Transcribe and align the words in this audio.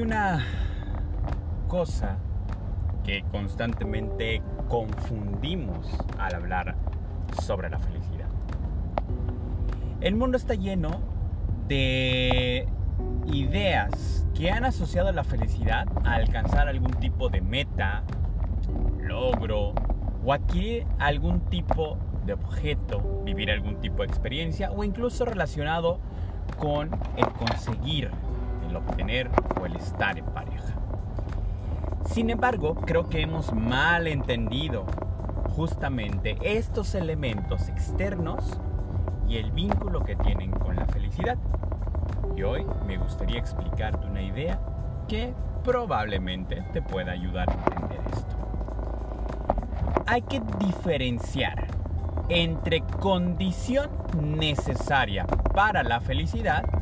Una 0.00 0.42
cosa 1.68 2.16
que 3.04 3.22
constantemente 3.30 4.40
confundimos 4.70 5.86
al 6.18 6.36
hablar 6.36 6.74
sobre 7.42 7.68
la 7.68 7.78
felicidad. 7.78 8.28
El 10.00 10.16
mundo 10.16 10.38
está 10.38 10.54
lleno 10.54 11.02
de 11.68 12.66
ideas 13.30 14.26
que 14.34 14.50
han 14.50 14.64
asociado 14.64 15.12
la 15.12 15.22
felicidad 15.22 15.86
a 16.02 16.14
alcanzar 16.14 16.68
algún 16.68 16.92
tipo 16.92 17.28
de 17.28 17.42
meta, 17.42 18.02
logro 19.02 19.74
o 20.24 20.32
adquirir 20.32 20.86
algún 20.98 21.40
tipo 21.40 21.98
de 22.24 22.32
objeto, 22.32 23.22
vivir 23.24 23.50
algún 23.50 23.78
tipo 23.80 23.98
de 23.98 24.08
experiencia 24.08 24.70
o 24.70 24.82
incluso 24.82 25.26
relacionado 25.26 26.00
con 26.58 26.88
el 27.16 27.28
conseguir, 27.32 28.10
el 28.70 28.76
obtener 28.76 29.30
o 29.60 29.66
el 29.66 29.76
estar 29.76 30.18
en 30.18 30.24
pareja. 30.26 30.74
Sin 32.06 32.30
embargo, 32.30 32.74
creo 32.74 33.08
que 33.08 33.20
hemos 33.20 33.52
mal 33.52 34.06
entendido 34.06 34.86
justamente 35.54 36.38
estos 36.42 36.94
elementos 36.94 37.68
externos 37.68 38.60
y 39.28 39.36
el 39.36 39.52
vínculo 39.52 40.02
que 40.02 40.16
tienen 40.16 40.50
con 40.52 40.76
la 40.76 40.86
felicidad. 40.86 41.36
Y 42.36 42.42
hoy 42.42 42.66
me 42.86 42.96
gustaría 42.96 43.38
explicarte 43.38 44.06
una 44.06 44.22
idea 44.22 44.58
que 45.06 45.34
probablemente 45.62 46.62
te 46.72 46.80
pueda 46.80 47.12
ayudar 47.12 47.50
a 47.50 47.52
entender 47.52 48.00
esto. 48.12 48.36
Hay 50.06 50.22
que 50.22 50.40
diferenciar 50.58 51.66
entre 52.28 52.80
condición 52.80 53.90
necesaria 54.20 55.26
para 55.54 55.82
la 55.82 56.00
felicidad 56.00 56.79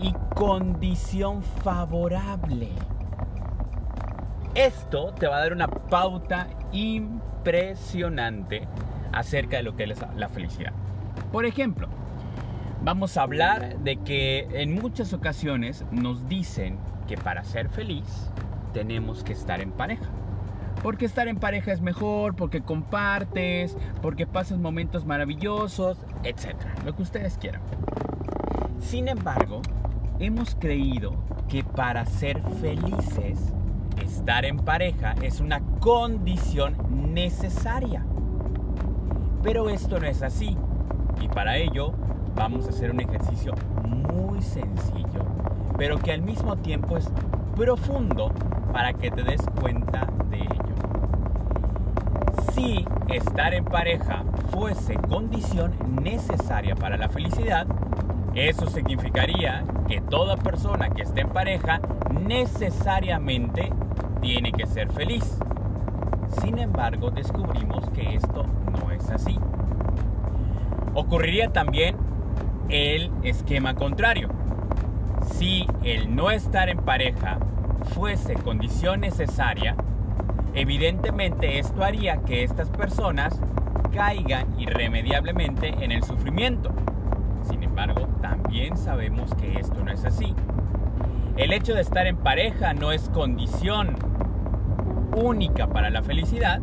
y 0.00 0.12
condición 0.34 1.42
favorable. 1.42 2.70
Esto 4.54 5.12
te 5.12 5.26
va 5.26 5.36
a 5.36 5.40
dar 5.40 5.52
una 5.52 5.68
pauta 5.68 6.48
impresionante 6.72 8.66
acerca 9.12 9.58
de 9.58 9.62
lo 9.62 9.76
que 9.76 9.84
es 9.84 10.04
la 10.16 10.28
felicidad. 10.28 10.72
Por 11.32 11.44
ejemplo, 11.46 11.88
vamos 12.82 13.16
a 13.16 13.22
hablar 13.22 13.78
de 13.78 13.96
que 13.96 14.48
en 14.52 14.74
muchas 14.74 15.12
ocasiones 15.12 15.84
nos 15.90 16.28
dicen 16.28 16.78
que 17.06 17.16
para 17.16 17.44
ser 17.44 17.68
feliz 17.68 18.30
tenemos 18.72 19.24
que 19.24 19.32
estar 19.32 19.60
en 19.60 19.72
pareja. 19.72 20.10
Porque 20.82 21.06
estar 21.06 21.26
en 21.26 21.38
pareja 21.38 21.72
es 21.72 21.80
mejor, 21.80 22.36
porque 22.36 22.60
compartes, 22.60 23.76
porque 24.00 24.26
pasas 24.26 24.58
momentos 24.58 25.04
maravillosos, 25.04 25.98
etc. 26.22 26.54
Lo 26.84 26.94
que 26.94 27.02
ustedes 27.02 27.36
quieran. 27.36 27.60
Sin 28.78 29.08
embargo, 29.08 29.60
hemos 30.20 30.54
creído 30.56 31.12
que 31.48 31.62
para 31.64 32.04
ser 32.04 32.42
felices 32.60 33.52
estar 34.02 34.44
en 34.44 34.58
pareja 34.58 35.14
es 35.22 35.40
una 35.40 35.60
condición 35.80 36.76
necesaria. 37.12 38.04
Pero 39.42 39.68
esto 39.68 39.98
no 39.98 40.06
es 40.06 40.22
así. 40.22 40.56
Y 41.20 41.28
para 41.28 41.56
ello 41.56 41.92
vamos 42.34 42.66
a 42.66 42.70
hacer 42.70 42.90
un 42.90 43.00
ejercicio 43.00 43.54
muy 43.84 44.40
sencillo, 44.42 45.24
pero 45.76 45.98
que 45.98 46.12
al 46.12 46.22
mismo 46.22 46.56
tiempo 46.56 46.96
es 46.96 47.10
profundo 47.56 48.32
para 48.72 48.92
que 48.92 49.10
te 49.10 49.22
des 49.22 49.42
cuenta 49.60 50.06
de 50.30 50.38
ello. 50.38 50.74
Si 52.52 52.84
estar 53.08 53.54
en 53.54 53.64
pareja 53.64 54.24
fuese 54.50 54.94
condición 54.94 55.72
necesaria 56.02 56.74
para 56.74 56.96
la 56.96 57.08
felicidad, 57.08 57.66
eso 58.38 58.66
significaría 58.68 59.64
que 59.88 60.00
toda 60.00 60.36
persona 60.36 60.90
que 60.90 61.02
esté 61.02 61.22
en 61.22 61.30
pareja 61.30 61.80
necesariamente 62.26 63.72
tiene 64.20 64.52
que 64.52 64.66
ser 64.66 64.90
feliz. 64.92 65.38
Sin 66.40 66.58
embargo, 66.58 67.10
descubrimos 67.10 67.88
que 67.90 68.14
esto 68.14 68.44
no 68.70 68.92
es 68.92 69.08
así. 69.10 69.38
Ocurriría 70.94 71.52
también 71.52 71.96
el 72.68 73.10
esquema 73.22 73.74
contrario. 73.74 74.28
Si 75.32 75.66
el 75.82 76.14
no 76.14 76.30
estar 76.30 76.68
en 76.68 76.78
pareja 76.78 77.38
fuese 77.94 78.34
condición 78.34 79.00
necesaria, 79.00 79.74
evidentemente 80.54 81.58
esto 81.58 81.82
haría 81.82 82.18
que 82.18 82.44
estas 82.44 82.68
personas 82.70 83.40
caigan 83.92 84.60
irremediablemente 84.60 85.68
en 85.80 85.92
el 85.92 86.02
sufrimiento. 86.02 86.70
También 88.20 88.76
sabemos 88.76 89.32
que 89.36 89.60
esto 89.60 89.84
no 89.84 89.92
es 89.92 90.04
así. 90.04 90.34
El 91.36 91.52
hecho 91.52 91.74
de 91.74 91.80
estar 91.80 92.08
en 92.08 92.16
pareja 92.16 92.74
no 92.74 92.90
es 92.90 93.08
condición 93.10 93.94
única 95.14 95.68
para 95.68 95.88
la 95.88 96.02
felicidad, 96.02 96.60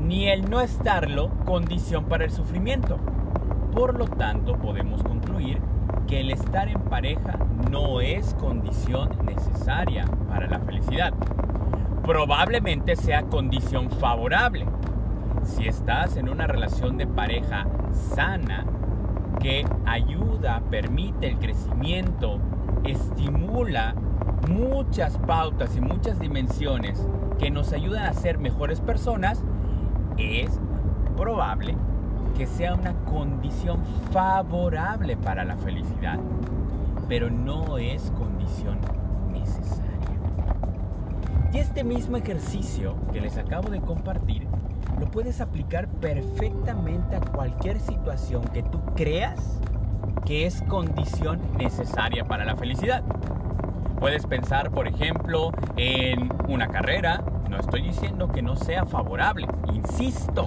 ni 0.00 0.28
el 0.28 0.48
no 0.48 0.62
estarlo 0.62 1.28
condición 1.44 2.06
para 2.06 2.24
el 2.24 2.30
sufrimiento. 2.30 2.98
Por 3.74 3.98
lo 3.98 4.06
tanto, 4.06 4.56
podemos 4.56 5.02
concluir 5.02 5.60
que 6.06 6.20
el 6.20 6.30
estar 6.30 6.68
en 6.68 6.80
pareja 6.80 7.38
no 7.70 8.00
es 8.00 8.32
condición 8.34 9.10
necesaria 9.22 10.06
para 10.30 10.46
la 10.46 10.60
felicidad. 10.60 11.12
Probablemente 12.04 12.96
sea 12.96 13.24
condición 13.24 13.90
favorable. 13.90 14.64
Si 15.42 15.68
estás 15.68 16.16
en 16.16 16.30
una 16.30 16.46
relación 16.46 16.96
de 16.96 17.06
pareja 17.06 17.66
sana, 17.92 18.64
que 19.40 19.66
ayuda, 19.86 20.62
permite 20.70 21.28
el 21.28 21.38
crecimiento, 21.38 22.38
estimula 22.84 23.94
muchas 24.48 25.18
pautas 25.18 25.76
y 25.76 25.80
muchas 25.80 26.18
dimensiones 26.18 27.06
que 27.38 27.50
nos 27.50 27.72
ayudan 27.72 28.06
a 28.06 28.12
ser 28.12 28.38
mejores 28.38 28.80
personas, 28.80 29.42
es 30.18 30.60
probable 31.16 31.76
que 32.36 32.46
sea 32.46 32.74
una 32.74 32.94
condición 33.04 33.78
favorable 34.12 35.16
para 35.16 35.44
la 35.44 35.56
felicidad, 35.56 36.18
pero 37.08 37.30
no 37.30 37.78
es 37.78 38.10
condición 38.12 38.78
necesaria. 39.32 39.84
Y 41.52 41.58
este 41.58 41.84
mismo 41.84 42.16
ejercicio 42.16 42.96
que 43.12 43.20
les 43.20 43.36
acabo 43.38 43.68
de 43.70 43.80
compartir 43.80 44.46
lo 44.98 45.10
puedes 45.10 45.40
aplicar 45.40 45.88
perfectamente 45.88 47.16
a 47.16 47.20
cualquier 47.20 47.80
situación 47.80 48.42
que 48.52 48.62
tú 48.62 48.80
creas 48.94 49.60
que 50.24 50.46
es 50.46 50.62
condición 50.62 51.40
necesaria 51.58 52.24
para 52.24 52.44
la 52.44 52.56
felicidad. 52.56 53.02
Puedes 53.98 54.26
pensar, 54.26 54.70
por 54.70 54.88
ejemplo, 54.88 55.52
en 55.76 56.30
una 56.48 56.68
carrera. 56.68 57.22
No 57.48 57.58
estoy 57.58 57.82
diciendo 57.82 58.28
que 58.28 58.42
no 58.42 58.56
sea 58.56 58.84
favorable, 58.86 59.46
insisto. 59.72 60.46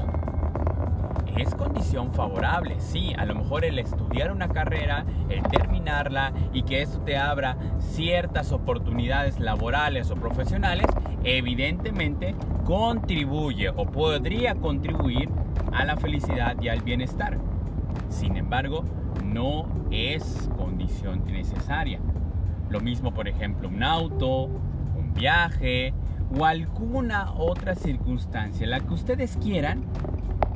Es 1.37 1.53
condición 1.53 2.13
favorable, 2.13 2.77
sí, 2.79 3.13
a 3.15 3.23
lo 3.25 3.35
mejor 3.35 3.63
el 3.63 3.77
estudiar 3.77 4.31
una 4.31 4.47
carrera, 4.47 5.05
el 5.29 5.43
terminarla 5.43 6.33
y 6.51 6.63
que 6.63 6.81
eso 6.81 6.99
te 7.01 7.15
abra 7.15 7.57
ciertas 7.79 8.51
oportunidades 8.51 9.39
laborales 9.39 10.09
o 10.09 10.15
profesionales, 10.15 10.87
evidentemente 11.23 12.33
contribuye 12.65 13.69
o 13.69 13.85
podría 13.85 14.55
contribuir 14.55 15.29
a 15.73 15.85
la 15.85 15.97
felicidad 15.97 16.59
y 16.59 16.69
al 16.69 16.81
bienestar. 16.81 17.37
Sin 18.09 18.35
embargo, 18.35 18.83
no 19.23 19.67
es 19.91 20.49
condición 20.57 21.23
necesaria. 21.27 21.99
Lo 22.69 22.79
mismo, 22.79 23.13
por 23.13 23.27
ejemplo, 23.27 23.67
un 23.67 23.83
auto, 23.83 24.45
un 24.45 25.13
viaje 25.13 25.93
o 26.37 26.45
alguna 26.45 27.31
otra 27.33 27.75
circunstancia, 27.75 28.65
la 28.67 28.79
que 28.79 28.93
ustedes 28.93 29.37
quieran, 29.37 29.83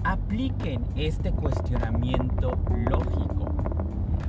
apliquen 0.03 0.85
este 0.95 1.31
cuestionamiento 1.31 2.57
lógico. 2.89 3.47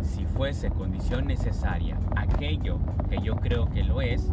Si 0.03 0.27
fuese 0.27 0.71
condición 0.71 1.27
necesaria 1.27 1.99
aquello 2.17 2.79
que 3.09 3.21
yo 3.21 3.37
creo 3.37 3.71
que 3.71 3.85
lo 3.85 4.01
es, 4.01 4.31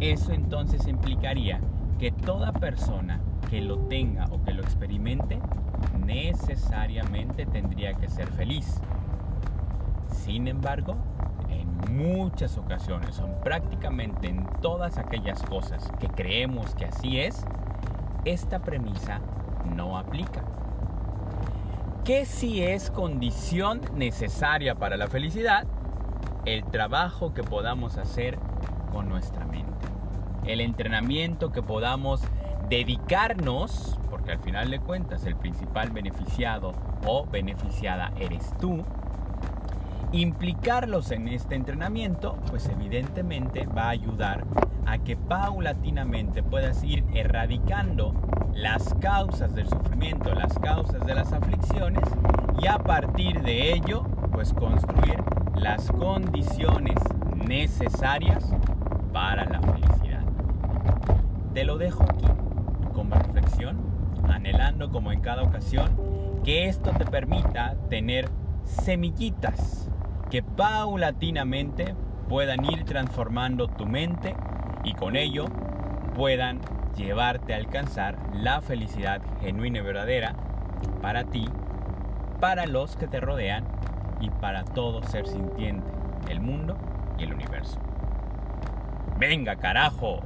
eso 0.00 0.32
entonces 0.32 0.86
implicaría 0.86 1.60
que 1.98 2.10
toda 2.10 2.52
persona 2.52 3.20
que 3.48 3.60
lo 3.60 3.78
tenga 3.78 4.26
o 4.30 4.42
que 4.42 4.52
lo 4.52 4.62
experimente 4.62 5.38
necesariamente 6.04 7.46
tendría 7.46 7.94
que 7.94 8.08
ser 8.08 8.28
feliz. 8.32 8.80
Sin 10.08 10.48
embargo, 10.48 10.96
en 11.48 11.96
muchas 11.96 12.58
ocasiones, 12.58 13.14
son 13.14 13.34
prácticamente 13.42 14.28
en 14.28 14.46
todas 14.60 14.98
aquellas 14.98 15.42
cosas 15.42 15.90
que 16.00 16.08
creemos 16.08 16.74
que 16.74 16.86
así 16.86 17.20
es, 17.20 17.44
esta 18.24 18.58
premisa 18.58 19.20
no 19.76 19.98
aplica. 19.98 20.42
¿Qué 22.04 22.26
si 22.26 22.62
es 22.62 22.90
condición 22.90 23.80
necesaria 23.94 24.74
para 24.74 24.98
la 24.98 25.06
felicidad? 25.06 25.66
El 26.44 26.62
trabajo 26.66 27.32
que 27.32 27.42
podamos 27.42 27.96
hacer 27.96 28.38
con 28.92 29.08
nuestra 29.08 29.46
mente. 29.46 29.86
El 30.44 30.60
entrenamiento 30.60 31.50
que 31.50 31.62
podamos 31.62 32.20
dedicarnos, 32.68 33.98
porque 34.10 34.32
al 34.32 34.38
final 34.40 34.70
de 34.70 34.80
cuentas 34.80 35.24
el 35.24 35.34
principal 35.36 35.92
beneficiado 35.92 36.74
o 37.06 37.24
beneficiada 37.24 38.12
eres 38.20 38.52
tú, 38.60 38.84
Implicarlos 40.14 41.10
en 41.10 41.26
este 41.26 41.56
entrenamiento, 41.56 42.38
pues 42.48 42.68
evidentemente 42.68 43.66
va 43.66 43.86
a 43.86 43.90
ayudar 43.90 44.44
a 44.86 44.98
que 44.98 45.16
paulatinamente 45.16 46.44
puedas 46.44 46.84
ir 46.84 47.02
erradicando 47.14 48.14
las 48.54 48.94
causas 49.00 49.54
del 49.54 49.68
sufrimiento, 49.68 50.34
las 50.34 50.58
causas 50.58 51.04
de 51.04 51.14
las 51.14 51.32
aflicciones 51.32 52.04
y 52.60 52.66
a 52.66 52.78
partir 52.78 53.42
de 53.42 53.72
ello, 53.72 54.04
pues 54.32 54.52
construir 54.52 55.18
las 55.56 55.90
condiciones 55.90 56.96
necesarias 57.46 58.44
para 59.12 59.44
la 59.44 59.60
felicidad. 59.60 60.22
Te 61.52 61.64
lo 61.64 61.78
dejo 61.78 62.04
aquí 62.04 62.26
como 62.92 63.16
reflexión, 63.16 63.76
anhelando 64.28 64.90
como 64.90 65.12
en 65.12 65.20
cada 65.20 65.42
ocasión 65.42 65.90
que 66.44 66.68
esto 66.68 66.92
te 66.92 67.04
permita 67.04 67.74
tener 67.88 68.28
semillitas 68.64 69.90
que 70.30 70.42
paulatinamente 70.42 71.94
puedan 72.28 72.64
ir 72.64 72.84
transformando 72.84 73.68
tu 73.68 73.86
mente 73.86 74.34
y 74.84 74.94
con 74.94 75.16
ello 75.16 75.46
puedan 76.14 76.60
llevarte 76.96 77.54
a 77.54 77.56
alcanzar 77.56 78.16
la 78.32 78.60
felicidad 78.60 79.20
genuina 79.40 79.78
y 79.78 79.82
verdadera 79.82 80.34
para 81.02 81.24
ti, 81.24 81.48
para 82.40 82.66
los 82.66 82.96
que 82.96 83.08
te 83.08 83.20
rodean 83.20 83.64
y 84.20 84.30
para 84.30 84.64
todo 84.64 85.02
ser 85.02 85.26
sintiente, 85.26 85.90
el 86.28 86.40
mundo 86.40 86.76
y 87.18 87.24
el 87.24 87.32
universo. 87.32 87.78
¡Venga, 89.18 89.56
carajo! 89.56 90.20